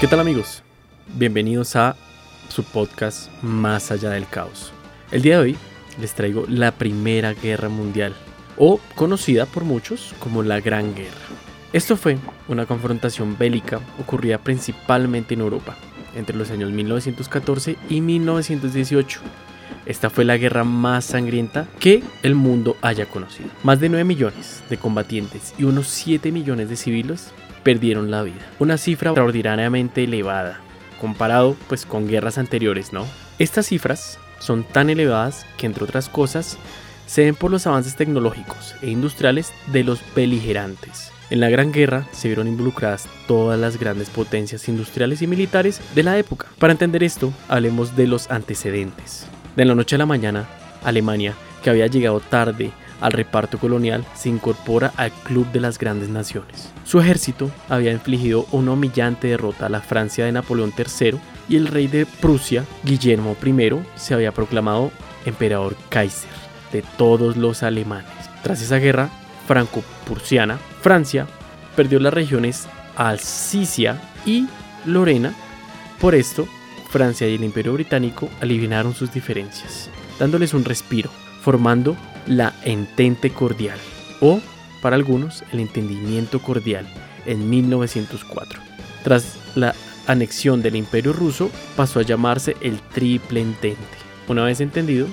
[0.00, 0.62] ¿Qué tal amigos?
[1.16, 1.94] Bienvenidos a
[2.48, 4.72] su podcast Más allá del caos.
[5.10, 5.56] El día de hoy
[6.00, 8.14] les traigo la Primera Guerra Mundial,
[8.56, 11.10] o conocida por muchos como la Gran Guerra.
[11.74, 12.16] Esto fue
[12.48, 15.76] una confrontación bélica ocurrida principalmente en Europa,
[16.16, 19.20] entre los años 1914 y 1918.
[19.84, 23.50] Esta fue la guerra más sangrienta que el mundo haya conocido.
[23.64, 28.46] Más de 9 millones de combatientes y unos 7 millones de civiles perdieron la vida.
[28.58, 30.60] Una cifra extraordinariamente elevada,
[31.00, 33.06] comparado pues con guerras anteriores, ¿no?
[33.38, 36.58] Estas cifras son tan elevadas que entre otras cosas
[37.06, 41.10] se ven por los avances tecnológicos e industriales de los beligerantes.
[41.30, 46.02] En la Gran Guerra se vieron involucradas todas las grandes potencias industriales y militares de
[46.02, 46.48] la época.
[46.58, 49.26] Para entender esto, hablemos de los antecedentes.
[49.54, 50.48] De la noche a la mañana,
[50.82, 56.08] Alemania, que había llegado tarde al reparto colonial, se incorpora al Club de las Grandes
[56.08, 56.72] Naciones.
[56.84, 61.18] Su ejército había infligido una humillante derrota a la Francia de Napoleón III
[61.48, 64.90] y el rey de Prusia, Guillermo I, se había proclamado
[65.24, 66.30] emperador Kaiser
[66.72, 68.10] de todos los alemanes.
[68.42, 69.10] Tras esa guerra,
[69.46, 71.26] franco-prusiana, Francia
[71.76, 74.46] perdió las regiones Alsicia y
[74.84, 75.34] Lorena.
[76.00, 76.46] Por esto,
[76.90, 81.10] Francia y el Imperio Británico aliviaron sus diferencias, dándoles un respiro,
[81.42, 81.96] formando
[82.64, 83.78] Entente Cordial,
[84.20, 84.40] o,
[84.82, 86.86] para algunos, el Entendimiento Cordial,
[87.26, 88.60] en 1904.
[89.04, 89.74] Tras la
[90.06, 93.80] anexión del Imperio Ruso, pasó a llamarse el Triple Entente.
[94.28, 95.06] Una vez entendido,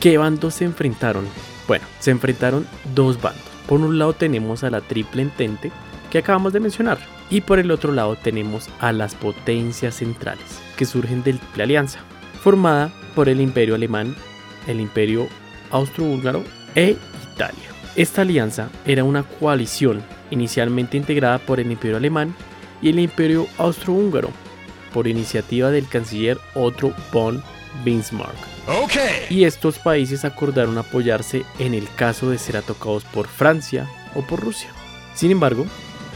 [0.00, 1.24] ¿qué bandos se enfrentaron?
[1.66, 5.72] Bueno, se enfrentaron dos bandos por un lado tenemos a la Triple Entente
[6.10, 6.98] que acabamos de mencionar
[7.30, 10.44] y por el otro lado tenemos a las potencias centrales
[10.76, 12.00] que surgen de la alianza,
[12.42, 14.14] formada por el Imperio Alemán,
[14.66, 15.28] el Imperio
[15.70, 16.44] Austrohúngaro
[16.74, 16.96] e
[17.32, 17.68] Italia.
[17.96, 22.34] Esta alianza era una coalición inicialmente integrada por el Imperio Alemán
[22.82, 24.30] y el Imperio Austrohúngaro,
[24.92, 27.42] por iniciativa del canciller Otto von
[27.84, 28.34] Bismarck.
[29.30, 34.40] Y estos países acordaron apoyarse en el caso de ser atacados por Francia o por
[34.40, 34.70] Rusia.
[35.14, 35.66] Sin embargo,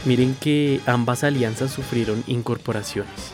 [0.05, 3.31] miren que ambas alianzas sufrieron incorporaciones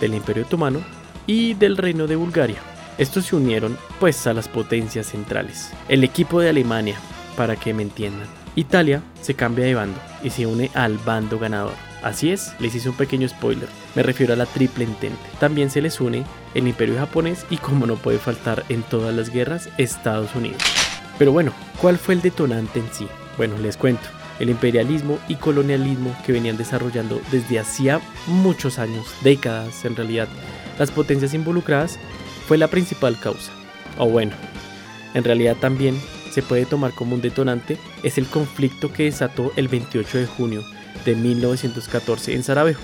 [0.00, 0.80] del Imperio Otomano
[1.26, 2.73] y del Reino de Bulgaria.
[2.96, 5.70] Estos se unieron pues a las potencias centrales.
[5.88, 6.96] El equipo de Alemania,
[7.36, 8.28] para que me entiendan.
[8.54, 11.74] Italia se cambia de bando y se une al bando ganador.
[12.04, 13.68] Así es, les hice un pequeño spoiler.
[13.96, 15.18] Me refiero a la triple entente.
[15.40, 19.30] También se les une el imperio japonés y como no puede faltar en todas las
[19.30, 20.62] guerras, Estados Unidos.
[21.18, 23.08] Pero bueno, ¿cuál fue el detonante en sí?
[23.36, 24.06] Bueno, les cuento.
[24.38, 30.28] El imperialismo y colonialismo que venían desarrollando desde hacía muchos años, décadas en realidad,
[30.78, 31.98] las potencias involucradas
[32.46, 33.52] fue la principal causa.
[33.98, 34.32] O bueno,
[35.14, 35.98] en realidad también
[36.30, 40.64] se puede tomar como un detonante es el conflicto que desató el 28 de junio
[41.04, 42.80] de 1914 en Sarajevo,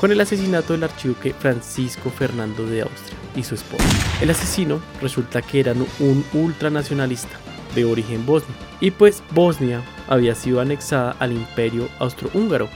[0.00, 3.84] con el asesinato del archiduque Francisco Fernando de Austria y su esposa.
[4.20, 7.38] El asesino resulta que era un ultranacionalista
[7.74, 12.68] de origen bosnio, y pues Bosnia había sido anexada al imperio austrohúngaro.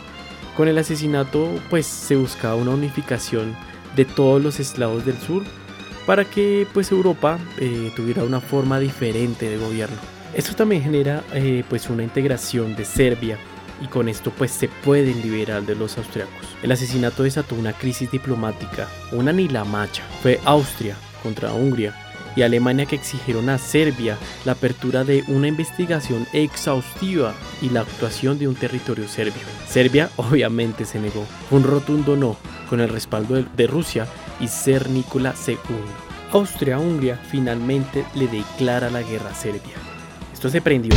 [0.57, 3.55] Con el asesinato pues se buscaba una unificación
[3.95, 5.45] de todos los eslavos del sur
[6.07, 9.97] para que pues Europa eh, tuviera una forma diferente de gobierno.
[10.35, 13.39] Esto también genera eh, pues una integración de Serbia
[13.83, 16.35] y con esto pues se pueden liberar de los austriacos.
[16.63, 20.03] El asesinato desató una crisis diplomática, una ni la macha.
[20.23, 21.95] Fue Austria contra Hungría
[22.37, 28.39] y Alemania que exigieron a Serbia la apertura de una investigación exhaustiva y la actuación
[28.39, 29.43] de un territorio serbio.
[29.67, 32.37] Serbia obviamente se negó, un rotundo no,
[32.69, 34.07] con el respaldo de Rusia
[34.41, 35.57] y ser Nicola II.
[36.33, 39.75] Austria-Hungría finalmente le declara la guerra a Serbia.
[40.33, 40.95] Esto se prendió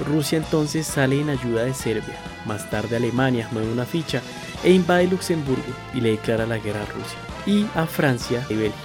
[0.00, 2.16] Rusia entonces sale en ayuda de Serbia.
[2.46, 4.20] Más tarde Alemania mueve una ficha
[4.62, 5.62] e invade Luxemburgo
[5.94, 7.18] y le declara la guerra a Rusia.
[7.46, 8.78] Y a Francia y Bélgica.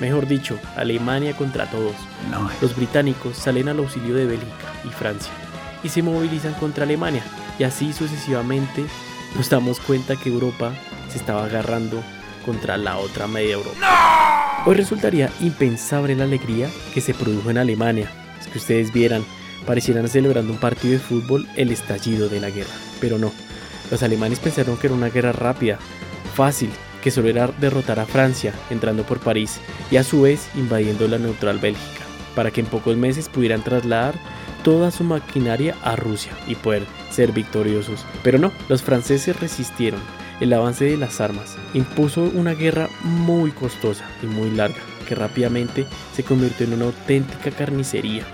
[0.00, 1.94] Mejor dicho, Alemania contra todos.
[2.60, 5.32] Los británicos salen al auxilio de Bélgica y Francia
[5.82, 7.22] y se movilizan contra Alemania.
[7.58, 8.84] Y así sucesivamente
[9.36, 10.72] nos damos cuenta que Europa
[11.08, 12.02] se estaba agarrando
[12.44, 14.62] contra la otra media Europa.
[14.66, 18.10] Hoy resultaría impensable la alegría que se produjo en Alemania.
[18.40, 19.24] Es que ustedes vieran
[19.64, 22.72] parecieran celebrando un partido de fútbol el estallido de la guerra.
[23.00, 23.32] Pero no,
[23.90, 25.78] los alemanes pensaron que era una guerra rápida,
[26.34, 26.70] fácil,
[27.02, 31.18] que solo era derrotar a Francia entrando por París y a su vez invadiendo la
[31.18, 32.04] neutral Bélgica,
[32.34, 34.14] para que en pocos meses pudieran trasladar
[34.62, 38.06] toda su maquinaria a Rusia y poder ser victoriosos.
[38.22, 40.00] Pero no, los franceses resistieron.
[40.40, 45.86] El avance de las armas impuso una guerra muy costosa y muy larga, que rápidamente
[46.14, 48.24] se convirtió en una auténtica carnicería.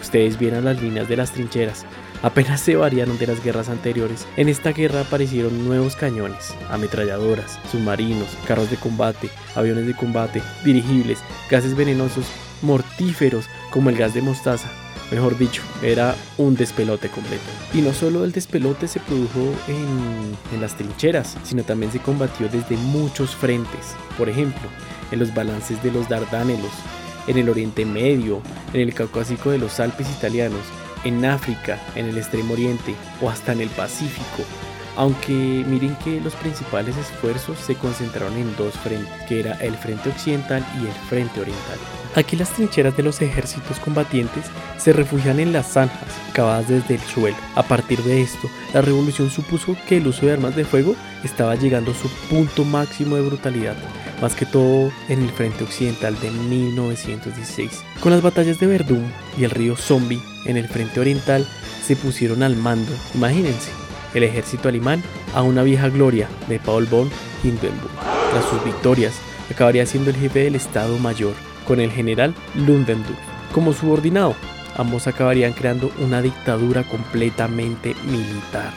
[0.00, 1.86] Ustedes vieran las líneas de las trincheras,
[2.24, 8.28] Apenas se variaron de las guerras anteriores, en esta guerra aparecieron nuevos cañones, ametralladoras, submarinos,
[8.48, 11.18] carros de combate, aviones de combate, dirigibles,
[11.50, 12.24] gases venenosos,
[12.62, 14.70] mortíferos como el gas de mostaza,
[15.10, 17.44] Mejor dicho, era un despelote completo.
[17.72, 22.76] Y no solo el despelote se produjo en, las trincheras, sino también se combatió desde
[22.76, 23.94] muchos frentes.
[24.16, 24.68] Por ejemplo,
[25.10, 26.72] en los balances de los Dardanelos,
[27.26, 28.40] en el Oriente Medio,
[28.72, 30.62] en el Caucásico de los Alpes italianos,
[31.04, 34.42] en África, en el Extremo Oriente o hasta en el Pacífico.
[34.96, 40.08] Aunque miren que los principales esfuerzos se concentraron en dos frentes, que era el frente
[40.08, 41.78] occidental y el frente oriental.
[42.16, 44.44] Aquí las trincheras de los ejércitos combatientes
[44.78, 45.98] se refugian en las zanjas,
[46.32, 47.36] cavadas desde el suelo.
[47.56, 50.94] A partir de esto, la revolución supuso que el uso de armas de fuego
[51.24, 53.74] estaba llegando a su punto máximo de brutalidad,
[54.22, 57.82] más que todo en el frente occidental de 1916.
[58.00, 61.44] Con las batallas de Verdún y el río Zombie en el frente oriental
[61.84, 63.70] se pusieron al mando, imagínense,
[64.14, 65.02] el ejército alemán
[65.34, 67.10] a una vieja gloria de Paul von
[67.42, 67.90] Hindenburg.
[68.30, 69.14] Tras sus victorias,
[69.50, 71.34] acabaría siendo el jefe del Estado Mayor
[71.66, 73.18] con el general Ludendorff
[73.52, 74.34] como subordinado.
[74.76, 78.72] Ambos acabarían creando una dictadura completamente militar,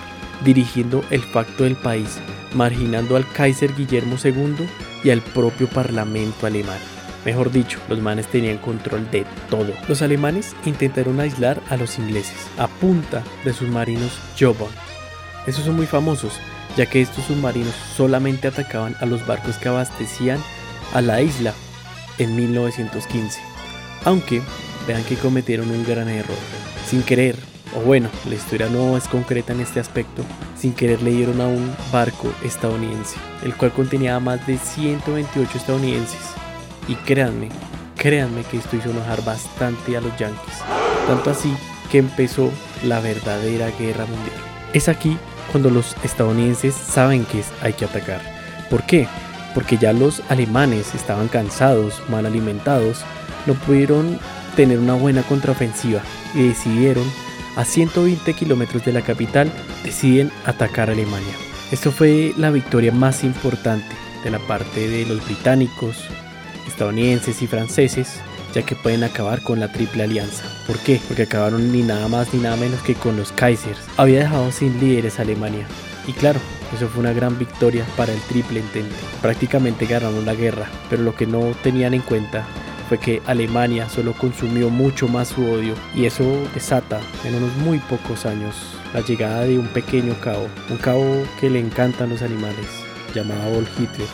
[0.45, 2.19] dirigiendo el pacto del país,
[2.53, 4.67] marginando al Kaiser Guillermo II
[5.03, 6.77] y al propio parlamento alemán.
[7.25, 9.73] Mejor dicho, los manes tenían control de todo.
[9.89, 14.69] Los alemanes intentaron aislar a los ingleses a punta de submarinos Joban.
[15.47, 16.33] Esos son muy famosos,
[16.75, 20.39] ya que estos submarinos solamente atacaban a los barcos que abastecían
[20.93, 21.53] a la isla
[22.17, 23.39] en 1915.
[24.03, 24.41] Aunque
[24.87, 26.37] vean que cometieron un gran error.
[26.85, 27.37] Sin querer,
[27.75, 30.23] o bueno, la historia no es concreta en este aspecto,
[30.57, 36.19] sin querer le dieron a un barco estadounidense, el cual contenía más de 128 estadounidenses.
[36.89, 37.49] Y créanme,
[37.95, 40.59] créanme que esto hizo enojar bastante a los yankees.
[41.07, 41.53] Tanto así
[41.89, 42.51] que empezó
[42.83, 44.56] la verdadera guerra mundial.
[44.73, 45.17] Es aquí
[45.51, 48.21] cuando los estadounidenses saben que hay que atacar.
[48.69, 49.07] ¿Por qué?
[49.57, 53.03] porque ya los alemanes estaban cansados, mal alimentados,
[53.47, 54.19] no pudieron
[54.55, 55.99] tener una buena contraofensiva
[56.35, 57.03] y decidieron,
[57.55, 59.51] a 120 kilómetros de la capital,
[59.83, 61.33] deciden atacar a Alemania.
[61.71, 63.87] Esto fue la victoria más importante
[64.23, 66.05] de la parte de los británicos,
[66.67, 68.19] estadounidenses y franceses,
[68.57, 70.43] ya que pueden acabar con la triple alianza.
[70.65, 70.99] ¿Por qué?
[71.07, 73.77] Porque acabaron ni nada más ni nada menos que con los Kaisers.
[73.97, 75.67] Había dejado sin líderes a Alemania.
[76.07, 76.39] Y claro,
[76.73, 78.95] eso fue una gran victoria para el triple intento.
[79.21, 82.47] Prácticamente ganaron la guerra, pero lo que no tenían en cuenta
[82.89, 86.25] fue que Alemania solo consumió mucho más su odio y eso
[86.55, 88.55] desata en unos muy pocos años
[88.91, 91.05] la llegada de un pequeño cabo, un cabo
[91.39, 92.65] que le encantan los animales,
[93.13, 94.07] llamado Adolf Hitler,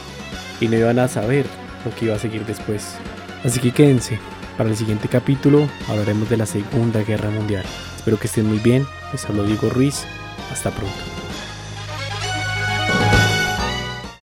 [0.60, 1.46] y no iban a saber
[1.86, 2.98] lo que iba a seguir después.
[3.44, 4.20] Así que quédense,
[4.58, 7.66] para el siguiente capítulo hablaremos de la Segunda Guerra Mundial.
[7.96, 10.06] Espero que estén muy bien, les hablo Diego Ruiz,
[10.52, 11.13] hasta pronto.